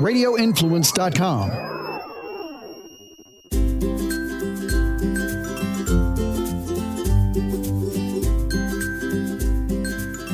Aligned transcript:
RadioInfluence.com. 0.00 1.66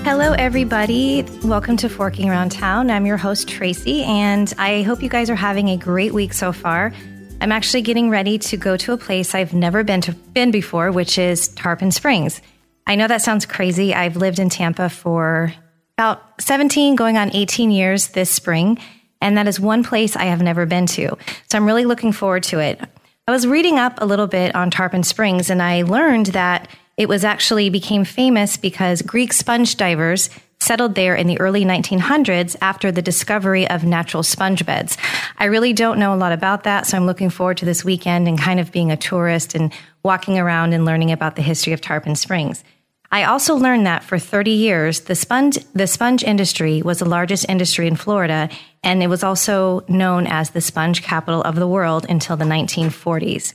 Hello, 0.04 0.32
everybody. 0.32 1.22
Welcome 1.44 1.76
to 1.76 1.88
Forking 1.88 2.28
Around 2.28 2.50
Town. 2.50 2.90
I'm 2.90 3.06
your 3.06 3.16
host, 3.16 3.48
Tracy, 3.48 4.02
and 4.02 4.52
I 4.58 4.82
hope 4.82 5.00
you 5.00 5.08
guys 5.08 5.30
are 5.30 5.36
having 5.36 5.68
a 5.68 5.76
great 5.76 6.12
week 6.12 6.32
so 6.32 6.52
far. 6.52 6.92
I'm 7.40 7.52
actually 7.52 7.82
getting 7.82 8.10
ready 8.10 8.38
to 8.38 8.56
go 8.56 8.76
to 8.76 8.92
a 8.92 8.96
place 8.96 9.34
I've 9.34 9.54
never 9.54 9.84
been 9.84 10.00
to 10.02 10.12
been 10.12 10.50
before, 10.50 10.90
which 10.90 11.18
is 11.18 11.48
Tarpon 11.48 11.92
Springs. 11.92 12.42
I 12.86 12.96
know 12.96 13.06
that 13.06 13.22
sounds 13.22 13.46
crazy. 13.46 13.94
I've 13.94 14.16
lived 14.16 14.38
in 14.40 14.48
Tampa 14.48 14.88
for 14.88 15.54
about 15.96 16.22
17, 16.40 16.96
going 16.96 17.16
on 17.16 17.34
18 17.34 17.70
years 17.70 18.08
this 18.08 18.28
spring, 18.30 18.78
and 19.22 19.38
that 19.38 19.48
is 19.48 19.58
one 19.58 19.82
place 19.84 20.16
I 20.16 20.24
have 20.24 20.42
never 20.42 20.66
been 20.66 20.86
to. 20.86 21.16
So 21.50 21.56
I'm 21.56 21.64
really 21.64 21.84
looking 21.84 22.12
forward 22.12 22.42
to 22.44 22.58
it. 22.58 22.80
I 23.26 23.30
was 23.30 23.46
reading 23.46 23.78
up 23.78 23.94
a 23.98 24.04
little 24.04 24.26
bit 24.26 24.54
on 24.54 24.70
Tarpon 24.70 25.04
Springs, 25.04 25.48
and 25.48 25.62
I 25.62 25.82
learned 25.82 26.26
that 26.26 26.68
it 26.96 27.08
was 27.08 27.24
actually 27.24 27.70
became 27.70 28.04
famous 28.04 28.56
because 28.56 29.00
Greek 29.00 29.32
sponge 29.32 29.76
divers 29.76 30.28
settled 30.60 30.94
there 30.94 31.14
in 31.14 31.26
the 31.26 31.40
early 31.40 31.64
1900s 31.64 32.56
after 32.60 32.92
the 32.92 33.02
discovery 33.02 33.68
of 33.68 33.84
natural 33.84 34.22
sponge 34.22 34.64
beds. 34.64 34.96
I 35.38 35.46
really 35.46 35.72
don't 35.72 35.98
know 35.98 36.14
a 36.14 36.16
lot 36.16 36.32
about 36.32 36.64
that, 36.64 36.86
so 36.86 36.96
I'm 36.96 37.06
looking 37.06 37.30
forward 37.30 37.56
to 37.58 37.64
this 37.64 37.84
weekend 37.84 38.28
and 38.28 38.38
kind 38.38 38.60
of 38.60 38.70
being 38.70 38.92
a 38.92 38.96
tourist 38.96 39.54
and 39.54 39.72
walking 40.04 40.38
around 40.38 40.72
and 40.72 40.84
learning 40.84 41.10
about 41.10 41.36
the 41.36 41.42
history 41.42 41.72
of 41.72 41.80
Tarpon 41.80 42.14
Springs. 42.14 42.62
I 43.12 43.24
also 43.24 43.54
learned 43.56 43.86
that 43.86 44.02
for 44.02 44.18
30 44.18 44.50
years, 44.50 45.00
the 45.00 45.14
sponge, 45.14 45.58
the 45.74 45.86
sponge 45.86 46.24
industry 46.24 46.80
was 46.80 46.98
the 46.98 47.04
largest 47.08 47.44
industry 47.46 47.86
in 47.86 47.94
Florida, 47.94 48.48
and 48.82 49.02
it 49.02 49.08
was 49.08 49.22
also 49.22 49.84
known 49.86 50.26
as 50.26 50.50
the 50.50 50.62
sponge 50.62 51.02
capital 51.02 51.42
of 51.42 51.54
the 51.56 51.68
world 51.68 52.06
until 52.08 52.38
the 52.38 52.46
1940s. 52.46 53.52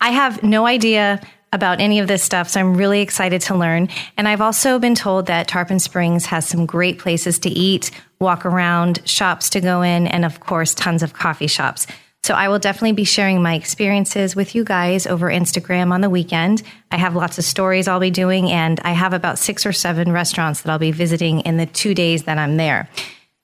I 0.00 0.10
have 0.10 0.44
no 0.44 0.66
idea 0.66 1.20
about 1.52 1.80
any 1.80 1.98
of 1.98 2.06
this 2.06 2.22
stuff. 2.22 2.48
So 2.48 2.60
I'm 2.60 2.76
really 2.76 3.00
excited 3.00 3.40
to 3.42 3.56
learn. 3.56 3.88
And 4.16 4.28
I've 4.28 4.40
also 4.40 4.78
been 4.78 4.94
told 4.94 5.26
that 5.26 5.48
Tarpon 5.48 5.80
Springs 5.80 6.26
has 6.26 6.46
some 6.46 6.64
great 6.64 6.98
places 6.98 7.40
to 7.40 7.50
eat, 7.50 7.90
walk 8.20 8.46
around, 8.46 9.00
shops 9.04 9.50
to 9.50 9.60
go 9.60 9.82
in, 9.82 10.06
and 10.06 10.24
of 10.24 10.40
course, 10.40 10.74
tons 10.74 11.02
of 11.02 11.12
coffee 11.12 11.48
shops. 11.48 11.88
So 12.22 12.34
I 12.34 12.48
will 12.48 12.58
definitely 12.58 12.92
be 12.92 13.04
sharing 13.04 13.42
my 13.42 13.54
experiences 13.54 14.36
with 14.36 14.54
you 14.54 14.62
guys 14.62 15.06
over 15.06 15.26
Instagram 15.28 15.90
on 15.90 16.00
the 16.00 16.10
weekend. 16.10 16.62
I 16.90 16.96
have 16.96 17.16
lots 17.16 17.38
of 17.38 17.44
stories 17.44 17.88
I'll 17.88 17.98
be 17.98 18.10
doing, 18.10 18.50
and 18.50 18.78
I 18.80 18.92
have 18.92 19.14
about 19.14 19.38
six 19.38 19.64
or 19.64 19.72
seven 19.72 20.12
restaurants 20.12 20.60
that 20.60 20.70
I'll 20.70 20.78
be 20.78 20.92
visiting 20.92 21.40
in 21.40 21.56
the 21.56 21.66
two 21.66 21.94
days 21.94 22.24
that 22.24 22.36
I'm 22.38 22.56
there. 22.56 22.88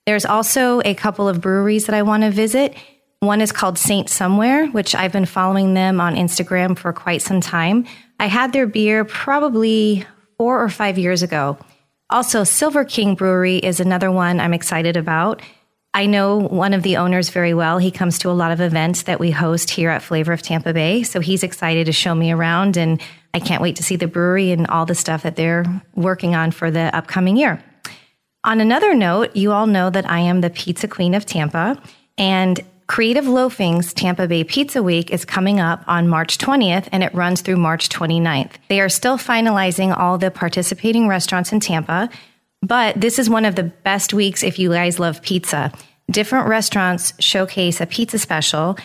There's 0.05 0.25
also 0.25 0.81
a 0.85 0.93
couple 0.93 1.27
of 1.27 1.41
breweries 1.41 1.87
that 1.87 1.95
I 1.95 2.03
want 2.03 2.23
to 2.23 2.31
visit. 2.31 2.75
One 3.19 3.41
is 3.41 3.51
called 3.51 3.79
Saint 3.79 4.09
Somewhere, 4.09 4.67
which 4.67 4.93
I've 4.93 5.11
been 5.11 5.25
following 5.25 5.73
them 5.73 5.99
on 5.99 6.15
Instagram 6.15 6.77
for 6.77 6.93
quite 6.93 7.23
some 7.23 7.41
time. 7.41 7.85
I 8.19 8.27
had 8.27 8.53
their 8.53 8.67
beer 8.67 9.03
probably 9.03 10.05
four 10.37 10.63
or 10.63 10.69
five 10.69 10.99
years 10.99 11.23
ago. 11.23 11.57
Also, 12.09 12.43
Silver 12.43 12.85
King 12.85 13.15
Brewery 13.15 13.57
is 13.57 13.79
another 13.79 14.11
one 14.11 14.39
I'm 14.39 14.53
excited 14.53 14.95
about. 14.95 15.41
I 15.97 16.05
know 16.05 16.37
one 16.37 16.75
of 16.75 16.83
the 16.83 16.97
owners 16.97 17.31
very 17.31 17.55
well. 17.55 17.79
He 17.79 17.89
comes 17.89 18.19
to 18.19 18.29
a 18.29 18.31
lot 18.37 18.51
of 18.51 18.61
events 18.61 19.01
that 19.03 19.19
we 19.19 19.31
host 19.31 19.71
here 19.71 19.89
at 19.89 20.03
Flavor 20.03 20.31
of 20.31 20.43
Tampa 20.43 20.71
Bay. 20.71 21.01
So 21.01 21.19
he's 21.19 21.41
excited 21.41 21.87
to 21.87 21.91
show 21.91 22.13
me 22.13 22.31
around, 22.31 22.77
and 22.77 23.01
I 23.33 23.39
can't 23.39 23.63
wait 23.63 23.77
to 23.77 23.83
see 23.83 23.95
the 23.95 24.05
brewery 24.05 24.51
and 24.51 24.67
all 24.67 24.85
the 24.85 24.93
stuff 24.93 25.23
that 25.23 25.35
they're 25.35 25.65
working 25.95 26.35
on 26.35 26.51
for 26.51 26.69
the 26.69 26.95
upcoming 26.95 27.35
year. 27.35 27.63
On 28.43 28.61
another 28.61 28.93
note, 28.93 29.35
you 29.35 29.51
all 29.51 29.65
know 29.65 29.89
that 29.89 30.07
I 30.07 30.19
am 30.19 30.41
the 30.41 30.51
pizza 30.51 30.87
queen 30.87 31.15
of 31.15 31.25
Tampa, 31.25 31.81
and 32.15 32.59
Creative 32.85 33.25
Loafing's 33.25 33.91
Tampa 33.91 34.27
Bay 34.27 34.43
Pizza 34.43 34.83
Week 34.83 35.09
is 35.09 35.25
coming 35.25 35.59
up 35.59 35.83
on 35.87 36.07
March 36.07 36.37
20th 36.37 36.87
and 36.91 37.03
it 37.03 37.13
runs 37.15 37.41
through 37.41 37.57
March 37.57 37.89
29th. 37.89 38.51
They 38.69 38.79
are 38.81 38.87
still 38.87 39.17
finalizing 39.17 39.97
all 39.97 40.19
the 40.19 40.29
participating 40.29 41.07
restaurants 41.07 41.51
in 41.51 41.59
Tampa, 41.59 42.09
but 42.61 43.01
this 43.01 43.19
is 43.19 43.29
one 43.29 43.45
of 43.45 43.55
the 43.55 43.63
best 43.63 44.13
weeks 44.13 44.43
if 44.43 44.57
you 44.57 44.71
guys 44.71 44.99
love 44.99 45.21
pizza. 45.21 45.71
Different 46.09 46.47
restaurants 46.47 47.13
showcase 47.19 47.81
a 47.81 47.85
pizza 47.85 48.17
special 48.17 48.77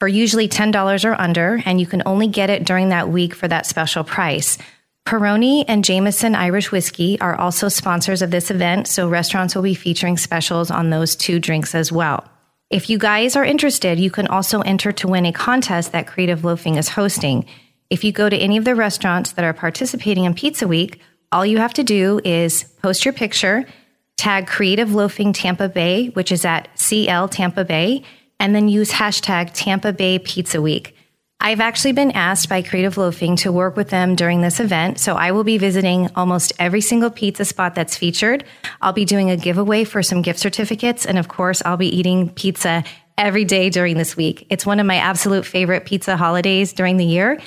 for 0.00 0.08
usually 0.08 0.48
$10 0.48 1.04
or 1.04 1.20
under, 1.20 1.62
and 1.64 1.80
you 1.80 1.86
can 1.86 2.02
only 2.04 2.26
get 2.26 2.50
it 2.50 2.64
during 2.64 2.88
that 2.88 3.08
week 3.08 3.32
for 3.34 3.46
that 3.46 3.66
special 3.66 4.02
price. 4.02 4.58
Peroni 5.06 5.64
and 5.68 5.84
Jameson 5.84 6.34
Irish 6.34 6.72
Whiskey 6.72 7.20
are 7.20 7.36
also 7.36 7.68
sponsors 7.68 8.22
of 8.22 8.30
this 8.30 8.50
event, 8.50 8.88
so 8.88 9.08
restaurants 9.08 9.54
will 9.54 9.62
be 9.62 9.74
featuring 9.74 10.16
specials 10.16 10.70
on 10.70 10.90
those 10.90 11.14
two 11.14 11.38
drinks 11.38 11.74
as 11.74 11.92
well. 11.92 12.28
If 12.70 12.90
you 12.90 12.98
guys 12.98 13.36
are 13.36 13.44
interested, 13.44 14.00
you 14.00 14.10
can 14.10 14.26
also 14.26 14.60
enter 14.62 14.90
to 14.92 15.06
win 15.06 15.26
a 15.26 15.32
contest 15.32 15.92
that 15.92 16.06
Creative 16.06 16.42
Loafing 16.42 16.76
is 16.76 16.88
hosting. 16.88 17.46
If 17.88 18.02
you 18.02 18.10
go 18.10 18.28
to 18.28 18.36
any 18.36 18.56
of 18.56 18.64
the 18.64 18.74
restaurants 18.74 19.32
that 19.32 19.44
are 19.44 19.52
participating 19.52 20.24
in 20.24 20.34
Pizza 20.34 20.66
Week, 20.66 21.00
all 21.30 21.46
you 21.46 21.58
have 21.58 21.74
to 21.74 21.84
do 21.84 22.20
is 22.24 22.64
post 22.82 23.04
your 23.04 23.14
picture, 23.14 23.66
tag 24.16 24.46
Creative 24.46 24.94
Loafing 24.94 25.32
Tampa 25.32 25.68
Bay, 25.68 26.08
which 26.08 26.32
is 26.32 26.44
at 26.44 26.68
CL 26.78 27.28
Tampa 27.28 27.64
Bay, 27.64 28.02
and 28.38 28.54
then 28.54 28.68
use 28.68 28.90
hashtag 28.90 29.50
Tampa 29.52 29.92
Bay 29.92 30.18
Pizza 30.18 30.60
Week. 30.60 30.96
I've 31.40 31.60
actually 31.60 31.92
been 31.92 32.12
asked 32.12 32.48
by 32.48 32.62
Creative 32.62 32.96
Loafing 32.96 33.36
to 33.36 33.52
work 33.52 33.76
with 33.76 33.90
them 33.90 34.14
during 34.14 34.40
this 34.40 34.60
event, 34.60 34.98
so 34.98 35.14
I 35.14 35.32
will 35.32 35.44
be 35.44 35.58
visiting 35.58 36.08
almost 36.16 36.54
every 36.58 36.80
single 36.80 37.10
pizza 37.10 37.44
spot 37.44 37.74
that's 37.74 37.98
featured. 37.98 38.44
I'll 38.80 38.94
be 38.94 39.04
doing 39.04 39.30
a 39.30 39.36
giveaway 39.36 39.84
for 39.84 40.02
some 40.02 40.22
gift 40.22 40.38
certificates, 40.38 41.04
and 41.04 41.18
of 41.18 41.28
course, 41.28 41.60
I'll 41.64 41.76
be 41.76 41.94
eating 41.94 42.30
pizza 42.30 42.82
every 43.18 43.44
day 43.44 43.68
during 43.68 43.98
this 43.98 44.16
week. 44.16 44.46
It's 44.48 44.64
one 44.64 44.80
of 44.80 44.86
my 44.86 44.96
absolute 44.96 45.44
favorite 45.44 45.84
pizza 45.84 46.16
holidays 46.16 46.72
during 46.72 46.96
the 46.96 47.04
year, 47.04 47.38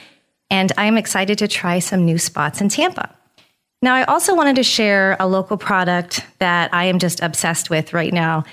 and 0.51 0.71
I'm 0.77 0.97
excited 0.97 1.39
to 1.39 1.47
try 1.47 1.79
some 1.79 2.05
new 2.05 2.19
spots 2.19 2.61
in 2.61 2.69
Tampa. 2.69 3.16
Now, 3.81 3.93
I 3.93 4.05
also 4.05 4.35
wanted 4.35 4.55
to 4.55 4.63
share 4.63 5.15
a 5.19 5.27
local 5.27 5.55
product 5.55 6.25
that 6.39 6.73
I 6.73 6.85
am 6.85 6.97
just 6.97 7.21
obsessed 7.21 7.69
with 7.69 7.93
right 7.93 8.11
now 8.11 8.43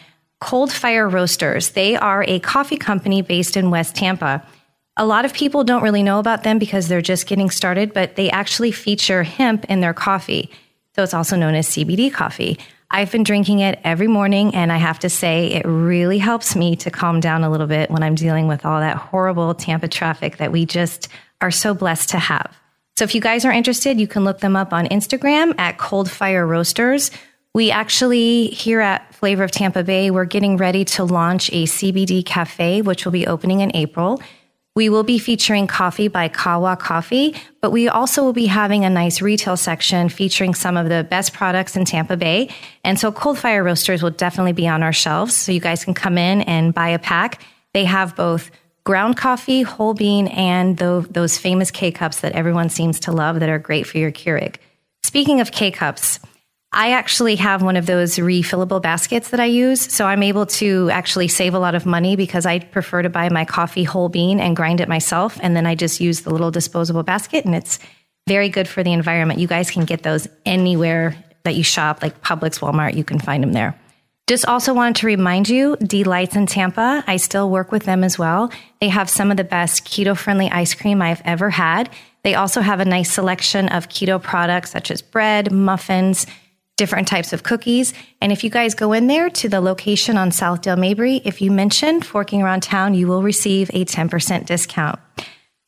Cold 0.41 0.71
Fire 0.71 1.09
Roasters. 1.09 1.71
They 1.71 1.97
are 1.97 2.25
a 2.29 2.41
coffee 2.41 2.77
company 2.77 3.23
based 3.23 3.57
in 3.57 3.71
West 3.71 3.97
Tampa. 3.97 4.47
A 4.99 5.07
lot 5.07 5.25
of 5.25 5.33
people 5.33 5.65
don't 5.65 5.83
really 5.83 6.03
know 6.03 6.19
about 6.19 6.43
them 6.43 6.59
because 6.59 6.89
they're 6.89 7.01
just 7.01 7.27
getting 7.27 7.49
started, 7.49 7.95
but 7.95 8.17
they 8.17 8.31
actually 8.31 8.71
feature 8.71 9.23
hemp 9.23 9.65
in 9.65 9.81
their 9.81 9.95
coffee. 9.95 10.51
So 10.95 11.03
it's 11.03 11.15
also 11.15 11.37
known 11.37 11.55
as 11.55 11.69
CBD 11.69 12.13
coffee. 12.13 12.59
I've 12.91 13.11
been 13.11 13.23
drinking 13.23 13.61
it 13.61 13.81
every 13.83 14.07
morning, 14.07 14.55
and 14.55 14.71
I 14.71 14.77
have 14.77 14.99
to 15.01 15.09
say, 15.09 15.47
it 15.47 15.65
really 15.65 16.19
helps 16.19 16.55
me 16.55 16.77
to 16.77 16.91
calm 16.91 17.21
down 17.21 17.43
a 17.43 17.51
little 17.51 17.67
bit 17.67 17.91
when 17.91 18.03
I'm 18.03 18.15
dealing 18.15 18.47
with 18.47 18.67
all 18.67 18.81
that 18.81 18.99
horrible 18.99 19.55
Tampa 19.55 19.89
traffic 19.89 20.37
that 20.37 20.53
we 20.53 20.67
just 20.67 21.09
are 21.41 21.51
so 21.51 21.73
blessed 21.73 22.11
to 22.11 22.19
have. 22.19 22.55
So 22.97 23.05
if 23.05 23.15
you 23.15 23.21
guys 23.21 23.45
are 23.45 23.53
interested, 23.53 23.99
you 23.99 24.07
can 24.07 24.25
look 24.25 24.39
them 24.39 24.55
up 24.55 24.73
on 24.73 24.87
Instagram 24.87 25.59
at 25.59 25.79
Cold 25.79 26.11
Fire 26.11 26.47
Roasters. 26.47 27.11
We 27.53 27.71
actually, 27.71 28.49
here 28.49 28.81
at 28.81 29.15
Flavor 29.15 29.45
of 29.45 29.51
Tampa 29.51 29.83
Bay, 29.83 30.11
we're 30.11 30.25
getting 30.25 30.57
ready 30.57 30.85
to 30.87 31.05
launch 31.05 31.51
a 31.51 31.65
CBD 31.65 32.25
cafe, 32.25 32.83
which 32.83 33.05
will 33.05 33.13
be 33.13 33.27
opening 33.27 33.61
in 33.61 33.75
April. 33.75 34.23
We 34.77 34.89
will 34.89 35.05
be 35.05 35.19
featuring 35.19 35.69
coffee 35.69 36.09
by 36.09 36.29
Kawa 36.29 36.77
Coffee, 36.77 37.37
but 37.61 37.71
we 37.71 37.89
also 37.89 38.25
will 38.25 38.33
be 38.33 38.47
having 38.47 38.85
a 38.85 38.91
nice 38.91 39.23
retail 39.23 39.57
section 39.57 40.09
featuring 40.09 40.53
some 40.55 40.77
of 40.77 40.89
the 40.89 41.05
best 41.05 41.33
products 41.33 41.77
in 41.77 41.85
Tampa 41.85 42.17
Bay. 42.17 42.51
And 42.83 42.99
so 42.99 43.13
Cold 43.13 43.39
Fire 43.39 43.63
Roasters 43.63 44.03
will 44.03 44.11
definitely 44.11 44.53
be 44.53 44.67
on 44.67 44.83
our 44.83 44.93
shelves. 44.93 45.37
So 45.37 45.53
you 45.53 45.61
guys 45.61 45.85
can 45.85 45.95
come 45.95 46.19
in 46.19 46.43
and 46.43 46.75
buy 46.75 46.89
a 46.89 46.99
pack. 46.99 47.41
They 47.73 47.85
have 47.85 48.17
both 48.17 48.51
ground 48.85 49.17
coffee, 49.17 49.63
whole 49.63 49.95
bean, 49.95 50.29
and 50.29 50.77
those 50.77 51.39
famous 51.39 51.71
K 51.71 51.91
cups 51.91 52.21
that 52.21 52.33
everyone 52.33 52.69
seems 52.69 53.01
to 53.01 53.13
love 53.13 53.41
that 53.41 53.49
are 53.49 53.59
great 53.59 53.87
for 53.87 53.99
your 53.99 54.13
Keurig. 54.13 54.57
Speaking 55.03 55.41
of 55.41 55.53
K 55.53 55.71
cups, 55.71 56.21
I 56.73 56.91
actually 56.91 57.37
have 57.37 57.63
one 57.63 57.77
of 57.77 57.87
those 57.87 58.17
refillable 58.17 58.83
baskets 58.83 59.31
that 59.31 59.39
I 59.39 59.45
use. 59.45 59.81
So 59.81 60.07
I'm 60.07 60.25
able 60.25 60.45
to 60.47 60.91
actually 60.91 61.29
save 61.29 61.55
a 61.55 61.59
lot 61.59 61.77
of 61.77 61.87
money 61.87 62.17
because 62.17 62.47
I 62.47 62.59
prefer 62.59 63.03
to 63.03 63.09
buy 63.09 63.29
my 63.29 63.45
coffee 63.45 63.85
whole 63.85 64.09
bean 64.09 64.41
and 64.41 64.57
grind 64.57 64.81
it 64.81 64.89
myself. 64.89 65.39
And 65.41 65.55
then 65.55 65.67
I 65.67 65.77
just 65.77 66.01
use 66.01 66.23
the 66.23 66.31
little 66.31 66.51
disposable 66.51 67.05
basket 67.05 67.45
and 67.45 67.55
it's 67.55 67.79
very 68.27 68.49
good 68.49 68.67
for 68.67 68.83
the 68.83 68.93
environment. 68.93 69.39
You 69.39 69.47
guys 69.47 69.71
can 69.71 69.85
get 69.85 70.03
those 70.03 70.27
anywhere 70.45 71.17
that 71.45 71.55
you 71.55 71.63
shop, 71.63 72.03
like 72.03 72.21
Publix, 72.23 72.59
Walmart, 72.59 72.95
you 72.95 73.05
can 73.05 73.21
find 73.21 73.43
them 73.43 73.53
there. 73.53 73.79
Just 74.27 74.47
also 74.47 74.73
wanted 74.73 74.97
to 74.97 75.07
remind 75.07 75.51
you, 75.51 75.77
Delights 75.77 76.35
in 76.35 76.47
Tampa, 76.47 77.05
I 77.07 77.19
still 77.19 77.51
work 77.51 77.71
with 77.71 77.85
them 77.85 78.03
as 78.03 78.19
well. 78.19 78.51
They 78.81 78.89
have 78.89 79.11
some 79.11 79.31
of 79.31 79.37
the 79.37 79.45
best 79.45 79.85
keto 79.85 80.17
friendly 80.17 80.51
ice 80.51 80.73
cream 80.73 81.03
I've 81.03 81.21
ever 81.27 81.51
had. 81.51 81.91
They 82.23 82.35
also 82.35 82.63
have 82.63 82.81
a 82.81 82.87
nice 82.87 83.13
selection 83.13 83.69
of 83.69 83.91
keto 83.91 84.23
products 84.23 84.71
such 84.71 84.91
as 84.91 85.03
bread, 85.03 85.53
muffins, 85.53 86.27
different 86.79 87.07
types 87.07 87.35
of 87.35 87.43
cookies. 87.43 87.93
And 88.23 88.33
if 88.33 88.43
you 88.43 88.49
guys 88.49 88.75
go 88.75 88.95
in 88.95 89.09
there 89.09 89.29
to 89.29 89.49
the 89.51 89.61
location 89.61 90.17
on 90.17 90.33
South 90.33 90.63
Dale 90.63 90.77
Mabry, 90.77 91.21
if 91.27 91.43
you 91.43 91.51
mention 91.51 92.01
Forking 92.01 92.43
Around 92.43 92.63
Town, 92.63 92.95
you 92.95 93.07
will 93.07 93.23
receive 93.23 93.71
a 93.75 93.85
10% 93.85 94.47
discount. 94.47 94.99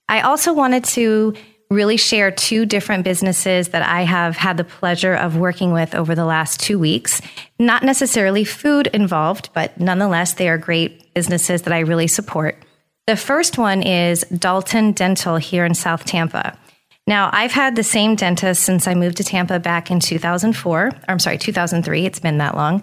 I 0.09 0.23
also 0.23 0.55
wanted 0.55 0.85
to 0.85 1.35
really 1.71 1.97
share 1.97 2.31
two 2.31 2.65
different 2.67 3.05
businesses 3.05 3.69
that 3.69 3.83
I 3.83 4.03
have 4.03 4.37
had 4.37 4.57
the 4.57 4.65
pleasure 4.65 5.15
of 5.15 5.37
working 5.37 5.73
with 5.73 5.95
over 5.95 6.15
the 6.15 6.25
last 6.25 6.61
two 6.61 6.79
weeks. 6.79 7.21
Not 7.59 7.83
necessarily 7.83 8.45
food 8.45 8.87
involved, 8.89 9.51
but 9.53 9.79
nonetheless, 9.81 10.35
they 10.35 10.49
are 10.49 10.59
great 10.59 11.13
businesses 11.15 11.63
that 11.63 11.73
I 11.73 11.81
really 11.81 12.07
support. 12.07 12.63
The 13.07 13.17
first 13.17 13.59
one 13.59 13.83
is 13.83 14.23
Dalton 14.37 14.93
Dental 14.93 15.37
here 15.37 15.65
in 15.65 15.75
South 15.75 16.05
Tampa. 16.05 16.59
Now, 17.07 17.31
I've 17.33 17.53
had 17.53 17.77
the 17.77 17.85
same 17.85 18.17
dentist 18.17 18.63
since 18.63 18.89
I 18.89 18.95
moved 18.95 19.19
to 19.19 19.25
Tampa 19.25 19.61
back 19.61 19.93
in 19.93 20.01
2004. 20.01 20.87
Or, 20.87 20.93
I'm 21.09 21.21
sorry, 21.21 21.39
2003. 21.39 22.05
It's 22.05 22.19
been 22.19 22.39
that 22.39 22.57
long. 22.57 22.83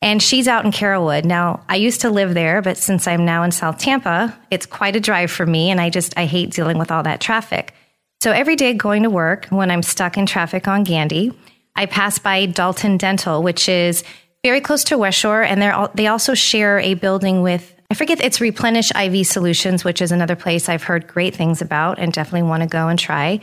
And 0.00 0.22
she's 0.22 0.48
out 0.48 0.64
in 0.64 0.70
Carrollwood. 0.70 1.24
Now, 1.24 1.64
I 1.68 1.76
used 1.76 2.02
to 2.02 2.10
live 2.10 2.32
there, 2.32 2.62
but 2.62 2.78
since 2.78 3.06
I'm 3.06 3.24
now 3.24 3.42
in 3.42 3.50
South 3.50 3.78
Tampa, 3.78 4.38
it's 4.50 4.64
quite 4.64 4.96
a 4.96 5.00
drive 5.00 5.30
for 5.30 5.44
me. 5.44 5.70
And 5.70 5.80
I 5.80 5.90
just, 5.90 6.16
I 6.16 6.24
hate 6.24 6.50
dealing 6.50 6.78
with 6.78 6.90
all 6.90 7.02
that 7.02 7.20
traffic. 7.20 7.74
So 8.20 8.32
every 8.32 8.56
day 8.56 8.74
going 8.74 9.04
to 9.04 9.10
work, 9.10 9.46
when 9.46 9.70
I'm 9.70 9.82
stuck 9.82 10.16
in 10.16 10.26
traffic 10.26 10.66
on 10.66 10.82
Gandy, 10.84 11.32
I 11.76 11.86
pass 11.86 12.18
by 12.18 12.46
Dalton 12.46 12.96
Dental, 12.96 13.42
which 13.42 13.68
is 13.68 14.02
very 14.42 14.60
close 14.60 14.84
to 14.84 14.98
West 14.98 15.18
Shore. 15.18 15.42
And 15.42 15.62
they're, 15.62 15.88
they 15.94 16.08
also 16.08 16.34
share 16.34 16.80
a 16.80 16.94
building 16.94 17.42
with 17.42 17.74
I 17.90 17.94
forget 17.94 18.22
it's 18.22 18.38
Replenish 18.38 18.94
IV 18.94 19.26
Solutions, 19.26 19.82
which 19.82 20.02
is 20.02 20.12
another 20.12 20.36
place 20.36 20.68
I've 20.68 20.82
heard 20.82 21.06
great 21.06 21.34
things 21.34 21.62
about 21.62 21.98
and 21.98 22.12
definitely 22.12 22.46
want 22.46 22.62
to 22.62 22.68
go 22.68 22.88
and 22.88 22.98
try. 22.98 23.40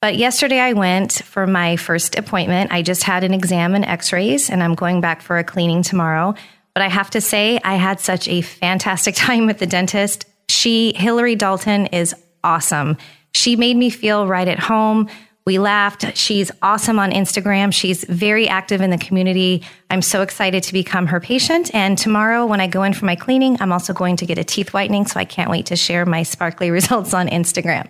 But 0.00 0.16
yesterday 0.16 0.58
I 0.58 0.72
went 0.72 1.12
for 1.12 1.46
my 1.46 1.76
first 1.76 2.16
appointment. 2.16 2.72
I 2.72 2.80
just 2.80 3.02
had 3.02 3.22
an 3.22 3.34
exam 3.34 3.74
and 3.74 3.84
x 3.84 4.10
rays, 4.10 4.48
and 4.48 4.62
I'm 4.62 4.74
going 4.74 5.02
back 5.02 5.20
for 5.20 5.36
a 5.36 5.44
cleaning 5.44 5.82
tomorrow. 5.82 6.34
But 6.74 6.82
I 6.82 6.88
have 6.88 7.10
to 7.10 7.20
say, 7.20 7.60
I 7.62 7.74
had 7.74 8.00
such 8.00 8.28
a 8.28 8.40
fantastic 8.40 9.14
time 9.16 9.46
with 9.46 9.58
the 9.58 9.66
dentist. 9.66 10.24
She, 10.48 10.94
Hillary 10.96 11.36
Dalton, 11.36 11.86
is 11.86 12.14
awesome. 12.42 12.96
She 13.34 13.56
made 13.56 13.76
me 13.76 13.90
feel 13.90 14.26
right 14.26 14.48
at 14.48 14.58
home. 14.58 15.08
We 15.44 15.58
laughed. 15.58 16.16
She's 16.16 16.52
awesome 16.62 17.00
on 17.00 17.10
Instagram. 17.10 17.72
She's 17.72 18.04
very 18.04 18.48
active 18.48 18.80
in 18.80 18.90
the 18.90 18.98
community. 18.98 19.62
I'm 19.90 20.02
so 20.02 20.22
excited 20.22 20.62
to 20.64 20.72
become 20.72 21.08
her 21.08 21.18
patient. 21.18 21.74
And 21.74 21.98
tomorrow, 21.98 22.46
when 22.46 22.60
I 22.60 22.68
go 22.68 22.84
in 22.84 22.92
for 22.92 23.06
my 23.06 23.16
cleaning, 23.16 23.56
I'm 23.60 23.72
also 23.72 23.92
going 23.92 24.16
to 24.16 24.26
get 24.26 24.38
a 24.38 24.44
teeth 24.44 24.72
whitening. 24.72 25.06
So 25.06 25.18
I 25.18 25.24
can't 25.24 25.50
wait 25.50 25.66
to 25.66 25.76
share 25.76 26.06
my 26.06 26.22
sparkly 26.22 26.70
results 26.78 27.12
on 27.12 27.28
Instagram. 27.28 27.88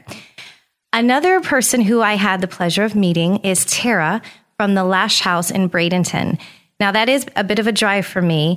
Another 0.95 1.41
person 1.41 1.83
who 1.83 2.01
I 2.01 2.15
had 2.15 2.41
the 2.41 2.49
pleasure 2.49 2.85
of 2.85 2.95
meeting 2.95 3.39
is 3.39 3.65
Tara 3.65 4.23
from 4.57 4.75
the 4.75 4.85
Lash 4.85 5.21
House 5.21 5.51
in 5.51 5.69
Bradenton. 5.69 6.39
Now, 6.81 6.93
that 6.93 7.09
is 7.09 7.27
a 7.37 7.45
bit 7.45 7.59
of 7.59 7.67
a 7.67 7.73
drive 7.73 8.07
for 8.07 8.21
me, 8.21 8.57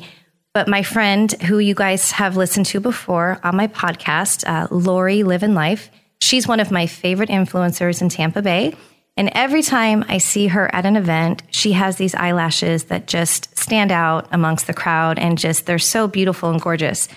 but 0.54 0.68
my 0.68 0.84
friend, 0.84 1.32
who 1.44 1.60
you 1.60 1.76
guys 1.76 2.12
have 2.12 2.38
listened 2.38 2.66
to 2.68 2.80
before 2.80 3.40
on 3.44 3.56
my 3.56 3.68
podcast, 3.68 4.48
uh, 4.48 4.68
Lori 4.74 5.24
Live 5.24 5.44
in 5.44 5.54
Life, 5.54 5.90
She's 6.26 6.48
one 6.48 6.60
of 6.60 6.72
my 6.72 6.88
favorite 6.88 7.30
influencers 7.30 8.02
in 8.02 8.10
Tampa 8.10 8.42
Bay. 8.42 8.76
And 9.16 9.30
every 9.34 9.62
time 9.62 10.04
I 10.10 10.18
see 10.18 10.48
her 10.48 10.74
at 10.74 10.88
an 10.88 10.96
event, 10.96 11.44
she 11.52 11.74
has 11.74 11.98
these 11.98 12.16
eyelashes 12.16 12.86
that 12.86 13.06
just 13.06 13.56
stand 13.56 13.92
out 13.92 14.28
amongst 14.32 14.66
the 14.66 14.74
crowd 14.74 15.20
and 15.20 15.38
just 15.38 15.68
they're 15.68 15.78
so 15.78 16.08
beautiful 16.08 16.50
and 16.50 16.60
gorgeous. 16.60 17.10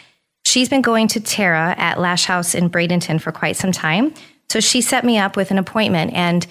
She's 0.45 0.69
been 0.69 0.83
going 0.83 1.09
to 1.09 1.21
Tara 1.21 1.75
at 1.79 1.99
Lash 1.99 2.27
House 2.27 2.55
in 2.55 2.69
Bradenton 2.69 3.19
for 3.19 3.33
quite 3.33 3.57
some 3.57 3.73
time. 3.73 4.13
So 4.51 4.61
she 4.61 4.83
set 4.83 5.07
me 5.07 5.17
up 5.17 5.39
with 5.39 5.51
an 5.51 5.59
appointment 5.59 6.13
and 6.13 6.47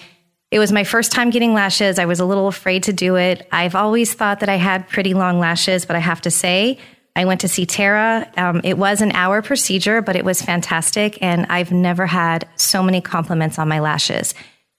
it 0.50 0.58
was 0.58 0.72
my 0.72 0.82
first 0.82 1.12
time 1.12 1.30
getting 1.30 1.54
lashes. 1.54 1.96
I 2.00 2.06
was 2.06 2.18
a 2.18 2.24
little 2.24 2.48
afraid 2.48 2.82
to 2.84 2.92
do 2.92 3.14
it. 3.14 3.46
I've 3.52 3.76
always 3.76 4.14
thought 4.14 4.40
that 4.40 4.48
I 4.48 4.56
had 4.56 4.88
pretty 4.88 5.14
long 5.14 5.38
lashes, 5.38 5.86
but 5.86 5.94
I 5.94 6.00
have 6.00 6.22
to 6.22 6.30
say, 6.32 6.78
I 7.18 7.24
went 7.24 7.40
to 7.40 7.48
see 7.48 7.66
Tara. 7.66 8.30
Um, 8.36 8.60
it 8.62 8.78
was 8.78 9.00
an 9.00 9.10
hour 9.10 9.42
procedure, 9.42 10.00
but 10.00 10.14
it 10.14 10.24
was 10.24 10.40
fantastic. 10.40 11.20
And 11.20 11.46
I've 11.46 11.72
never 11.72 12.06
had 12.06 12.46
so 12.54 12.80
many 12.80 13.00
compliments 13.00 13.58
on 13.58 13.66
my 13.66 13.80
lashes. 13.80 14.34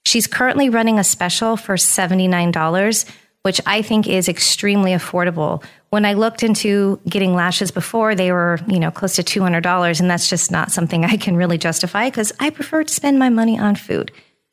She's 0.06 0.26
currently 0.26 0.70
running 0.70 0.98
a 0.98 1.04
special 1.04 1.58
for 1.58 1.74
$79, 1.74 3.10
which 3.42 3.60
I 3.66 3.82
think 3.82 4.08
is 4.08 4.26
extremely 4.26 4.92
affordable. 4.92 5.62
When 5.90 6.06
I 6.06 6.14
looked 6.14 6.42
into 6.42 6.98
getting 7.06 7.34
lashes 7.34 7.70
before, 7.70 8.14
they 8.14 8.32
were, 8.32 8.58
you 8.66 8.80
know, 8.80 8.90
close 8.90 9.16
to 9.16 9.22
$200. 9.22 10.00
And 10.00 10.10
that's 10.10 10.30
just 10.30 10.50
not 10.50 10.72
something 10.72 11.04
I 11.14 11.18
can 11.18 11.36
really 11.36 11.58
justify 11.58 12.08
because 12.08 12.32
I 12.40 12.48
prefer 12.48 12.84
to 12.84 12.94
spend 12.94 13.18
my 13.18 13.28
money 13.28 13.58
on 13.58 13.74
food. 13.74 14.12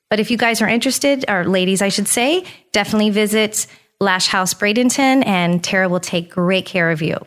But 0.09 0.19
if 0.19 0.29
you 0.29 0.35
guys 0.35 0.61
are 0.61 0.67
interested, 0.67 1.23
or 1.29 1.45
ladies, 1.45 1.81
I 1.81 1.87
should 1.87 2.09
say, 2.09 2.43
definitely 2.73 3.11
visit 3.11 3.65
Lash 4.01 4.27
House 4.27 4.53
Bradenton 4.53 5.25
and 5.25 5.63
Tara 5.63 5.87
will 5.87 6.01
take 6.01 6.29
great 6.29 6.65
care 6.65 6.91
of 6.91 7.01
you. 7.01 7.17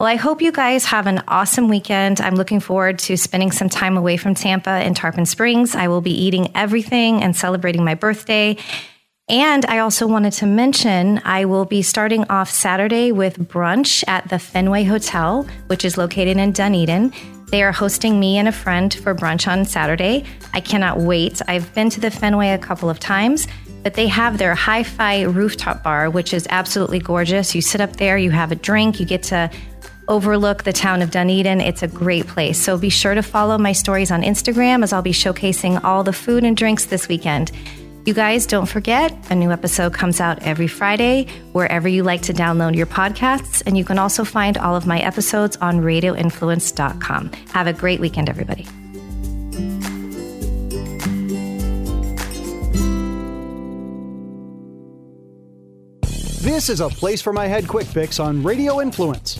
Well, 0.00 0.08
I 0.08 0.16
hope 0.16 0.40
you 0.40 0.50
guys 0.50 0.86
have 0.86 1.06
an 1.06 1.22
awesome 1.28 1.68
weekend. 1.68 2.22
I'm 2.22 2.34
looking 2.34 2.58
forward 2.58 2.98
to 3.00 3.18
spending 3.18 3.52
some 3.52 3.68
time 3.68 3.98
away 3.98 4.16
from 4.16 4.34
Tampa 4.34 4.82
in 4.82 4.94
Tarpon 4.94 5.26
Springs. 5.26 5.74
I 5.74 5.88
will 5.88 6.00
be 6.00 6.10
eating 6.10 6.50
everything 6.54 7.22
and 7.22 7.36
celebrating 7.36 7.84
my 7.84 7.94
birthday. 7.94 8.56
And 9.28 9.66
I 9.66 9.80
also 9.80 10.06
wanted 10.06 10.32
to 10.32 10.46
mention 10.46 11.20
I 11.26 11.44
will 11.44 11.66
be 11.66 11.82
starting 11.82 12.24
off 12.30 12.48
Saturday 12.48 13.12
with 13.12 13.46
brunch 13.50 14.02
at 14.08 14.26
the 14.30 14.38
Fenway 14.38 14.84
Hotel, 14.84 15.46
which 15.66 15.84
is 15.84 15.98
located 15.98 16.38
in 16.38 16.52
Dunedin. 16.52 17.12
They 17.50 17.62
are 17.62 17.70
hosting 17.70 18.18
me 18.18 18.38
and 18.38 18.48
a 18.48 18.52
friend 18.52 18.94
for 18.94 19.14
brunch 19.14 19.46
on 19.46 19.66
Saturday. 19.66 20.24
I 20.54 20.62
cannot 20.62 20.96
wait. 21.00 21.42
I've 21.46 21.74
been 21.74 21.90
to 21.90 22.00
the 22.00 22.10
Fenway 22.10 22.52
a 22.52 22.58
couple 22.58 22.88
of 22.88 23.00
times, 23.00 23.46
but 23.82 23.92
they 23.94 24.06
have 24.06 24.38
their 24.38 24.54
hi 24.54 24.82
fi 24.82 25.24
rooftop 25.24 25.82
bar, 25.82 26.08
which 26.08 26.32
is 26.32 26.46
absolutely 26.48 27.00
gorgeous. 27.00 27.54
You 27.54 27.60
sit 27.60 27.82
up 27.82 27.96
there, 27.96 28.16
you 28.16 28.30
have 28.30 28.50
a 28.50 28.56
drink, 28.56 28.98
you 28.98 29.04
get 29.04 29.22
to 29.24 29.50
overlook 30.10 30.64
the 30.64 30.72
town 30.72 31.00
of 31.00 31.10
Dunedin. 31.10 31.60
It's 31.60 31.82
a 31.82 31.88
great 31.88 32.26
place. 32.26 32.60
So 32.60 32.76
be 32.76 32.90
sure 32.90 33.14
to 33.14 33.22
follow 33.22 33.56
my 33.56 33.72
stories 33.72 34.10
on 34.10 34.22
Instagram 34.22 34.82
as 34.82 34.92
I'll 34.92 35.00
be 35.00 35.12
showcasing 35.12 35.82
all 35.84 36.02
the 36.02 36.12
food 36.12 36.44
and 36.44 36.56
drinks 36.56 36.86
this 36.86 37.08
weekend. 37.08 37.52
You 38.04 38.14
guys, 38.14 38.46
don't 38.46 38.66
forget, 38.66 39.14
a 39.30 39.34
new 39.34 39.52
episode 39.52 39.94
comes 39.94 40.20
out 40.20 40.42
every 40.42 40.66
Friday, 40.66 41.26
wherever 41.52 41.86
you 41.86 42.02
like 42.02 42.22
to 42.22 42.32
download 42.32 42.74
your 42.74 42.86
podcasts. 42.86 43.62
And 43.64 43.78
you 43.78 43.84
can 43.84 43.98
also 43.98 44.24
find 44.24 44.58
all 44.58 44.74
of 44.74 44.86
my 44.86 45.00
episodes 45.00 45.56
on 45.58 45.80
radioinfluence.com. 45.80 47.30
Have 47.52 47.66
a 47.66 47.72
great 47.72 48.00
weekend, 48.00 48.28
everybody. 48.28 48.66
This 56.42 56.70
is 56.70 56.80
a 56.80 56.88
place 56.88 57.20
for 57.20 57.34
my 57.34 57.46
head 57.46 57.68
quick 57.68 57.86
fix 57.86 58.18
on 58.18 58.42
Radio 58.42 58.80
Influence. 58.80 59.38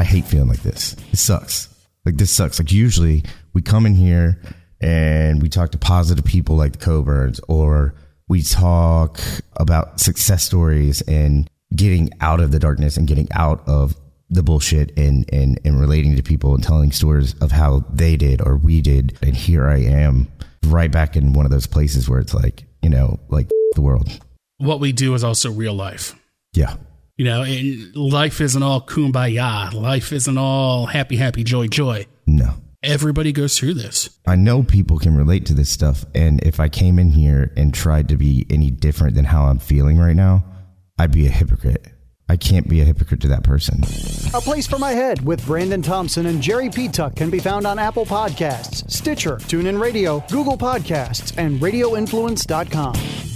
I 0.00 0.04
hate 0.04 0.24
feeling 0.24 0.48
like 0.48 0.62
this. 0.62 0.96
It 1.12 1.18
sucks. 1.18 1.68
Like 2.06 2.16
this 2.16 2.30
sucks. 2.30 2.58
Like 2.58 2.72
usually 2.72 3.22
we 3.52 3.60
come 3.60 3.84
in 3.84 3.94
here 3.94 4.40
and 4.80 5.42
we 5.42 5.50
talk 5.50 5.72
to 5.72 5.78
positive 5.78 6.24
people 6.24 6.56
like 6.56 6.72
the 6.72 6.78
Coburns 6.78 7.38
or 7.48 7.94
we 8.26 8.40
talk 8.40 9.20
about 9.58 10.00
success 10.00 10.42
stories 10.42 11.02
and 11.02 11.50
getting 11.76 12.08
out 12.22 12.40
of 12.40 12.50
the 12.50 12.58
darkness 12.58 12.96
and 12.96 13.06
getting 13.06 13.28
out 13.34 13.62
of 13.68 13.94
the 14.30 14.42
bullshit 14.42 14.96
and, 14.96 15.28
and, 15.34 15.60
and 15.66 15.78
relating 15.78 16.16
to 16.16 16.22
people 16.22 16.54
and 16.54 16.64
telling 16.64 16.92
stories 16.92 17.34
of 17.42 17.52
how 17.52 17.84
they 17.90 18.16
did 18.16 18.40
or 18.40 18.56
we 18.56 18.80
did. 18.80 19.18
And 19.20 19.36
here 19.36 19.68
I 19.68 19.80
am 19.80 20.28
right 20.64 20.90
back 20.90 21.14
in 21.14 21.34
one 21.34 21.44
of 21.44 21.50
those 21.50 21.66
places 21.66 22.08
where 22.08 22.20
it's 22.20 22.32
like, 22.32 22.64
you 22.80 22.88
know, 22.88 23.20
like 23.28 23.50
the 23.74 23.82
world. 23.82 24.18
What 24.56 24.80
we 24.80 24.92
do 24.92 25.12
is 25.12 25.22
also 25.22 25.52
real 25.52 25.74
life. 25.74 26.18
Yeah. 26.54 26.76
You 27.20 27.26
know, 27.26 27.44
life 27.94 28.40
isn't 28.40 28.62
all 28.62 28.80
kumbaya. 28.80 29.74
Life 29.74 30.10
isn't 30.10 30.38
all 30.38 30.86
happy, 30.86 31.16
happy, 31.16 31.44
joy, 31.44 31.66
joy. 31.66 32.06
No. 32.26 32.54
Everybody 32.82 33.30
goes 33.30 33.58
through 33.58 33.74
this. 33.74 34.08
I 34.26 34.36
know 34.36 34.62
people 34.62 34.98
can 34.98 35.14
relate 35.14 35.44
to 35.44 35.52
this 35.52 35.68
stuff. 35.68 36.06
And 36.14 36.42
if 36.42 36.58
I 36.60 36.70
came 36.70 36.98
in 36.98 37.10
here 37.10 37.52
and 37.58 37.74
tried 37.74 38.08
to 38.08 38.16
be 38.16 38.46
any 38.48 38.70
different 38.70 39.16
than 39.16 39.26
how 39.26 39.44
I'm 39.44 39.58
feeling 39.58 39.98
right 39.98 40.16
now, 40.16 40.46
I'd 40.98 41.12
be 41.12 41.26
a 41.26 41.30
hypocrite. 41.30 41.88
I 42.26 42.38
can't 42.38 42.66
be 42.66 42.80
a 42.80 42.86
hypocrite 42.86 43.20
to 43.20 43.28
that 43.28 43.42
person. 43.42 43.82
A 44.32 44.40
Place 44.40 44.66
for 44.66 44.78
My 44.78 44.92
Head 44.92 45.22
with 45.22 45.44
Brandon 45.44 45.82
Thompson 45.82 46.24
and 46.24 46.40
Jerry 46.40 46.70
Petuck 46.70 47.16
can 47.16 47.28
be 47.28 47.38
found 47.38 47.66
on 47.66 47.78
Apple 47.78 48.06
Podcasts, 48.06 48.90
Stitcher, 48.90 49.36
TuneIn 49.36 49.78
Radio, 49.78 50.24
Google 50.30 50.56
Podcasts, 50.56 51.36
and 51.36 51.60
RadioInfluence.com. 51.60 53.29